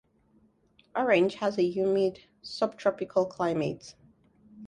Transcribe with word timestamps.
Orange 0.95 1.35
has 1.35 1.59
a 1.59 1.61
humid 1.63 2.17
subtropical 2.41 3.27
climate. 3.27 3.93